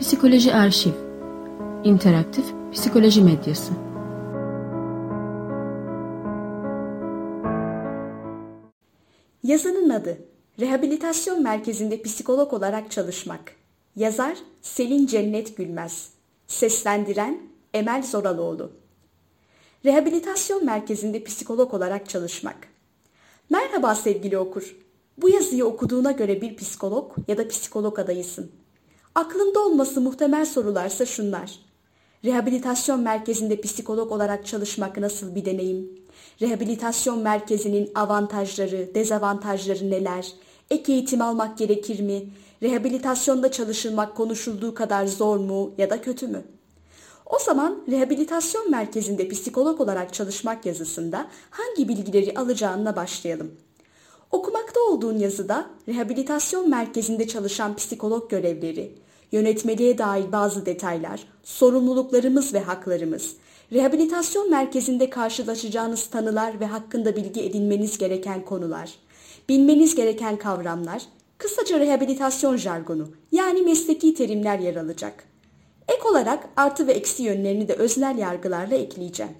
[0.00, 0.92] Psikoloji Arşiv
[1.84, 3.72] İnteraktif Psikoloji Medyası
[9.42, 10.18] Yazının adı
[10.60, 13.40] Rehabilitasyon Merkezi'nde psikolog olarak çalışmak.
[13.96, 16.10] Yazar Selin Cennet Gülmez.
[16.46, 17.38] Seslendiren
[17.74, 18.72] Emel Zoraloğlu.
[19.84, 22.56] Rehabilitasyon Merkezi'nde psikolog olarak çalışmak.
[23.50, 24.76] Merhaba sevgili okur.
[25.18, 28.61] Bu yazıyı okuduğuna göre bir psikolog ya da psikolog adayısın.
[29.14, 31.58] Aklında olması muhtemel sorularsa şunlar.
[32.24, 35.90] Rehabilitasyon merkezinde psikolog olarak çalışmak nasıl bir deneyim?
[36.40, 40.32] Rehabilitasyon merkezinin avantajları, dezavantajları neler?
[40.70, 42.22] Ek eğitim almak gerekir mi?
[42.62, 46.42] Rehabilitasyonda çalışılmak konuşulduğu kadar zor mu ya da kötü mü?
[47.26, 53.50] O zaman rehabilitasyon merkezinde psikolog olarak çalışmak yazısında hangi bilgileri alacağına başlayalım.
[54.30, 58.94] Okumakta olduğun yazıda rehabilitasyon merkezinde çalışan psikolog görevleri,
[59.32, 63.36] yönetmeliğe dair bazı detaylar, sorumluluklarımız ve haklarımız,
[63.72, 68.94] rehabilitasyon merkezinde karşılaşacağınız tanılar ve hakkında bilgi edinmeniz gereken konular,
[69.48, 71.02] bilmeniz gereken kavramlar,
[71.38, 75.24] kısaca rehabilitasyon jargonu yani mesleki terimler yer alacak.
[75.88, 79.32] Ek olarak artı ve eksi yönlerini de öznel yargılarla ekleyeceğim.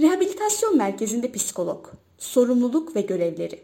[0.00, 1.86] Rehabilitasyon merkezinde psikolog,
[2.18, 3.62] sorumluluk ve görevleri.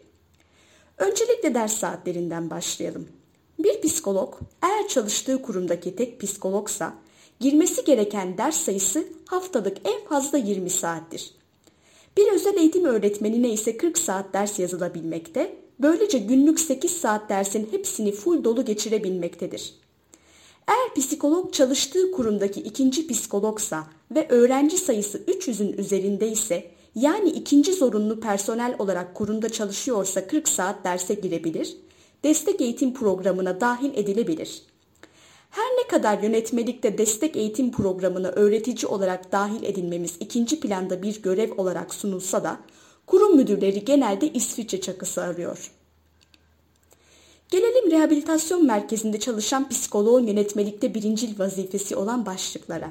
[0.97, 3.18] Öncelikle ders saatlerinden başlayalım.
[3.59, 6.93] Bir psikolog eğer çalıştığı kurumdaki tek psikologsa
[7.39, 11.31] girmesi gereken ders sayısı haftalık en fazla 20 saattir.
[12.17, 18.11] Bir özel eğitim öğretmenine ise 40 saat ders yazılabilmekte, böylece günlük 8 saat dersin hepsini
[18.11, 19.73] full dolu geçirebilmektedir.
[20.67, 28.19] Eğer psikolog çalıştığı kurumdaki ikinci psikologsa ve öğrenci sayısı 300'ün üzerinde ise yani ikinci zorunlu
[28.19, 31.77] personel olarak kurumda çalışıyorsa 40 saat derse girebilir,
[32.23, 34.61] destek eğitim programına dahil edilebilir.
[35.49, 41.51] Her ne kadar yönetmelikte destek eğitim programına öğretici olarak dahil edilmemiz ikinci planda bir görev
[41.57, 42.59] olarak sunulsa da
[43.07, 45.71] kurum müdürleri genelde İsviçre çakısı arıyor.
[47.49, 52.89] Gelelim rehabilitasyon merkezinde çalışan psikoloğun yönetmelikte birincil vazifesi olan başlıklara.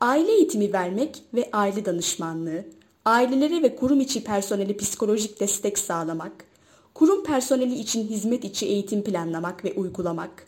[0.00, 2.64] Aile eğitimi vermek ve aile danışmanlığı,
[3.04, 6.32] ailelere ve kurum içi personeli psikolojik destek sağlamak,
[6.94, 10.46] kurum personeli için hizmet içi eğitim planlamak ve uygulamak,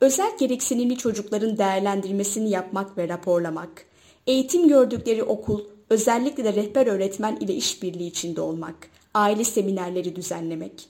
[0.00, 3.84] özel gereksinimli çocukların değerlendirmesini yapmak ve raporlamak,
[4.26, 10.88] eğitim gördükleri okul, özellikle de rehber öğretmen ile işbirliği içinde olmak, aile seminerleri düzenlemek.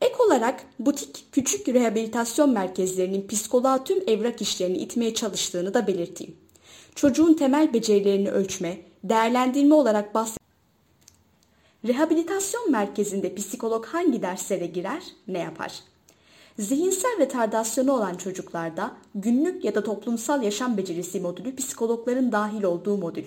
[0.00, 6.36] Ek olarak butik küçük rehabilitasyon merkezlerinin psikoloğa tüm evrak işlerini itmeye çalıştığını da belirteyim.
[6.94, 10.41] Çocuğun temel becerilerini ölçme, değerlendirme olarak bahs
[11.86, 15.80] Rehabilitasyon merkezinde psikolog hangi derslere girer, ne yapar?
[16.58, 23.24] Zihinsel retardasyonu olan çocuklarda günlük ya da toplumsal yaşam becerisi modülü psikologların dahil olduğu modül.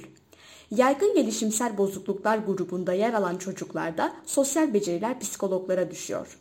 [0.72, 6.40] Yaygın gelişimsel bozukluklar grubunda yer alan çocuklarda sosyal beceriler psikologlara düşüyor.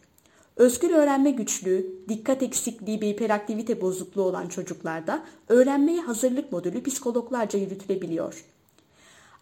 [0.57, 8.45] Özgür öğrenme güçlüğü, dikkat eksikliği ve hiperaktivite bozukluğu olan çocuklarda öğrenmeye hazırlık modülü psikologlarca yürütülebiliyor.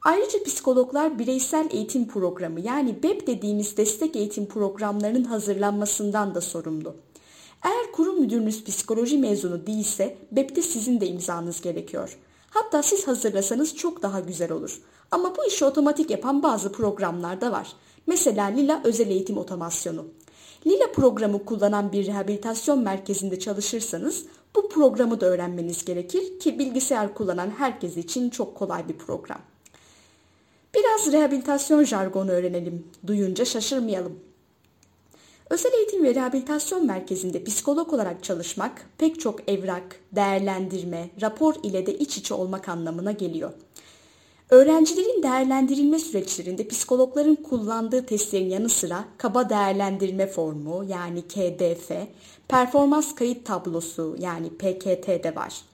[0.04, 6.94] Ayrıca psikologlar bireysel eğitim programı yani BEP dediğimiz destek eğitim programlarının hazırlanmasından da sorumlu.
[7.64, 12.18] Eğer kurum müdürünüz psikoloji mezunu değilse BEP'te sizin de imzanız gerekiyor.
[12.50, 14.80] Hatta siz hazırlasanız çok daha güzel olur.
[15.10, 17.72] Ama bu işi otomatik yapan bazı programlar da var.
[18.06, 20.06] Mesela Lila Özel Eğitim Otomasyonu.
[20.66, 24.24] Lila programı kullanan bir rehabilitasyon merkezinde çalışırsanız
[24.56, 29.51] bu programı da öğrenmeniz gerekir ki bilgisayar kullanan herkes için çok kolay bir program.
[30.74, 32.86] Biraz rehabilitasyon jargonu öğrenelim.
[33.06, 34.20] Duyunca şaşırmayalım.
[35.50, 41.98] Özel eğitim ve rehabilitasyon merkezinde psikolog olarak çalışmak pek çok evrak, değerlendirme, rapor ile de
[41.98, 43.52] iç içe olmak anlamına geliyor.
[44.50, 51.90] Öğrencilerin değerlendirilme süreçlerinde psikologların kullandığı testlerin yanı sıra kaba değerlendirme formu yani KDF,
[52.48, 55.71] performans kayıt tablosu yani PKT de var.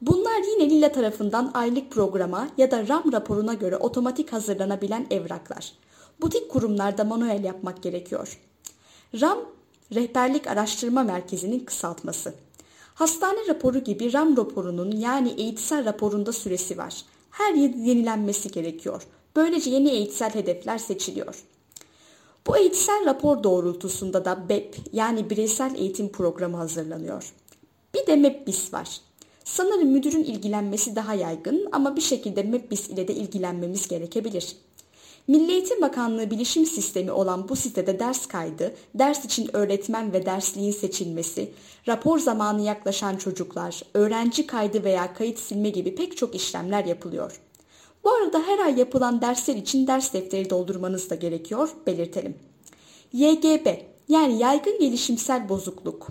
[0.00, 5.72] Bunlar yine Lila tarafından aylık programa ya da RAM raporuna göre otomatik hazırlanabilen evraklar.
[6.20, 8.40] Butik kurumlarda manuel yapmak gerekiyor.
[9.20, 9.38] RAM,
[9.94, 12.34] Rehberlik Araştırma Merkezi'nin kısaltması.
[12.94, 17.04] Hastane raporu gibi RAM raporunun yani eğitsel raporunda süresi var.
[17.30, 19.02] Her yıl yenilenmesi gerekiyor.
[19.36, 21.44] Böylece yeni eğitsel hedefler seçiliyor.
[22.46, 27.34] Bu eğitsel rapor doğrultusunda da BEP yani Bireysel Eğitim Programı hazırlanıyor.
[27.94, 29.00] Bir de MEPBIS var.
[29.44, 34.56] Sanırım müdürün ilgilenmesi daha yaygın ama bir şekilde MEPBIS ile de ilgilenmemiz gerekebilir.
[35.28, 40.72] Milli Eğitim Bakanlığı bilişim sistemi olan bu sitede ders kaydı, ders için öğretmen ve dersliğin
[40.72, 41.52] seçilmesi,
[41.88, 47.40] rapor zamanı yaklaşan çocuklar, öğrenci kaydı veya kayıt silme gibi pek çok işlemler yapılıyor.
[48.04, 52.34] Bu arada her ay yapılan dersler için ders defteri doldurmanız da gerekiyor, belirtelim.
[53.12, 53.66] YGB
[54.08, 56.08] yani yaygın gelişimsel bozukluk.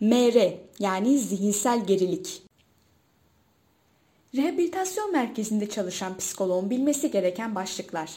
[0.00, 2.42] MR yani zihinsel gerilik.
[4.36, 8.10] Rehabilitasyon merkezinde çalışan psikoloğun bilmesi gereken başlıklar.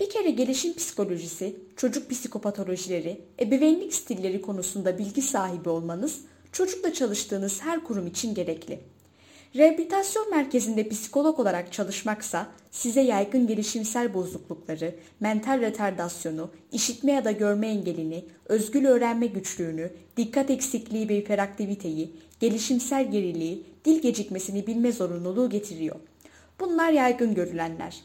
[0.00, 6.20] Bir kere gelişim psikolojisi, çocuk psikopatolojileri, ebeveynlik stilleri konusunda bilgi sahibi olmanız,
[6.52, 8.80] çocukla çalıştığınız her kurum için gerekli.
[9.56, 17.68] Rehabilitasyon merkezinde psikolog olarak çalışmaksa size yaygın gelişimsel bozuklukları, mental retardasyonu, işitme ya da görme
[17.68, 25.96] engelini, özgül öğrenme güçlüğünü, dikkat eksikliği ve hiperaktiviteyi, gelişimsel geriliği, dil gecikmesini bilme zorunluluğu getiriyor.
[26.60, 28.00] Bunlar yaygın görülenler.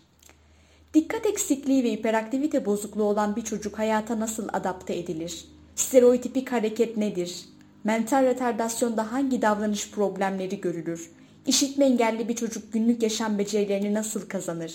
[0.94, 5.46] Dikkat eksikliği ve hiperaktivite bozukluğu olan bir çocuk hayata nasıl adapte edilir?
[5.76, 7.46] Stereotipik hareket nedir?
[7.84, 11.12] Mental retardasyonda hangi davranış problemleri görülür?
[11.48, 14.74] İşitme engelli bir çocuk günlük yaşam becerilerini nasıl kazanır?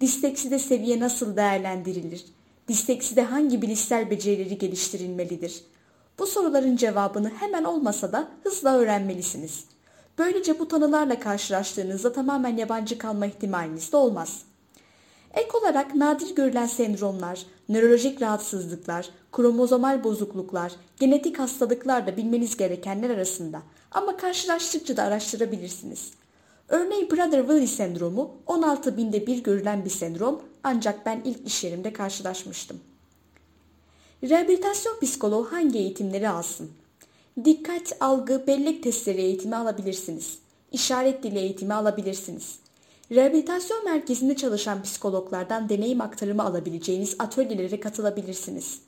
[0.00, 2.24] Dislekside seviye nasıl değerlendirilir?
[2.68, 5.62] Dislekside hangi bilişsel becerileri geliştirilmelidir?
[6.18, 9.64] Bu soruların cevabını hemen olmasa da hızla öğrenmelisiniz.
[10.18, 14.42] Böylece bu tanılarla karşılaştığınızda tamamen yabancı kalma ihtimaliniz de olmaz.
[15.34, 23.62] Ek olarak nadir görülen sendromlar, nörolojik rahatsızlıklar, kromozomal bozukluklar, genetik hastalıklar da bilmeniz gerekenler arasında
[23.90, 26.10] ama karşılaştıkça da araştırabilirsiniz.
[26.68, 32.80] Örneğin Prader-Willi sendromu 16 binde bir görülen bir sendrom ancak ben ilk iş yerimde karşılaşmıştım.
[34.22, 36.70] Rehabilitasyon psikoloğu hangi eğitimleri alsın?
[37.44, 40.38] Dikkat, algı, bellek testleri eğitimi alabilirsiniz.
[40.72, 42.58] İşaret dili eğitimi alabilirsiniz.
[43.12, 48.80] Rehabilitasyon merkezinde çalışan psikologlardan deneyim aktarımı alabileceğiniz atölyelere katılabilirsiniz.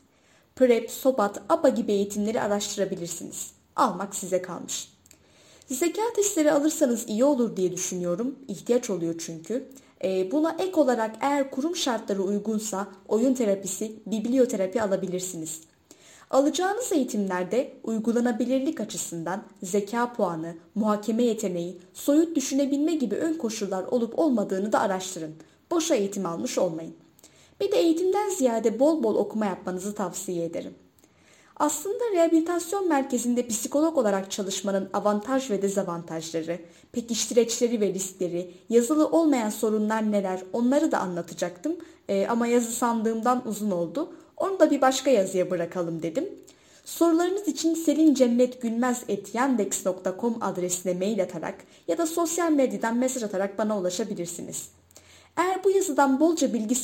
[0.56, 3.59] PrEP, SOBAT, ABA gibi eğitimleri araştırabilirsiniz.
[3.76, 4.88] Almak size kalmış.
[5.66, 8.38] Zeka testleri alırsanız iyi olur diye düşünüyorum.
[8.48, 9.68] İhtiyaç oluyor çünkü.
[10.04, 15.60] Ee, buna ek olarak eğer kurum şartları uygunsa oyun terapisi, biblioterapi alabilirsiniz.
[16.30, 24.72] Alacağınız eğitimlerde uygulanabilirlik açısından zeka puanı, muhakeme yeteneği, soyut düşünebilme gibi ön koşullar olup olmadığını
[24.72, 25.34] da araştırın.
[25.70, 26.94] Boşa eğitim almış olmayın.
[27.60, 30.74] Bir de eğitimden ziyade bol bol okuma yapmanızı tavsiye ederim.
[31.60, 36.58] Aslında rehabilitasyon merkezinde psikolog olarak çalışmanın avantaj ve dezavantajları,
[36.92, 41.76] pekiştireçleri ve riskleri, yazılı olmayan sorunlar neler onları da anlatacaktım.
[42.08, 44.12] Ee, ama yazı sandığımdan uzun oldu.
[44.36, 46.28] Onu da bir başka yazıya bırakalım dedim.
[46.84, 51.54] Sorularınız için selincennetgülmez.yandex.com adresine mail atarak
[51.88, 54.68] ya da sosyal medyadan mesaj atarak bana ulaşabilirsiniz.
[55.36, 56.74] Eğer bu yazıdan bolca bilgi